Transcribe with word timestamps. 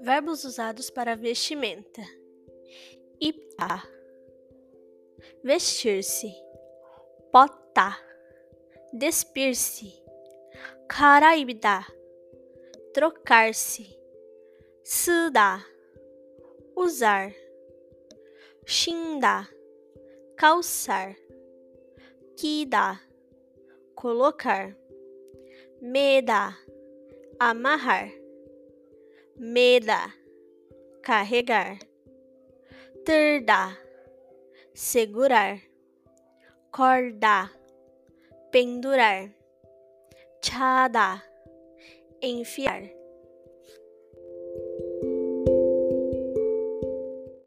Verbos 0.00 0.44
usados 0.44 0.90
para 0.90 1.16
vestimenta: 1.16 2.02
ipá, 3.20 3.82
vestir-se, 5.42 6.32
potá, 7.32 7.98
despir-se, 8.92 9.92
caraibdá, 10.88 11.86
trocar-se, 12.92 13.98
sudá, 14.84 15.64
usar, 16.76 17.32
xindá, 18.66 19.48
calçar, 20.36 21.16
quidá, 22.36 23.00
colocar, 23.94 24.76
meda, 25.84 26.56
amarrar. 27.38 28.10
Meda, 29.36 30.14
carregar, 31.02 31.78
terda, 33.04 33.76
segurar, 34.72 35.60
corda, 36.70 37.50
pendurar, 38.50 39.28
chada, 40.40 41.22
enfiar, 42.22 42.88